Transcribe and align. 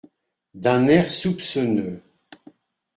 D’un 0.55 0.87
air 0.87 1.07
soupçonneux. 1.07 2.01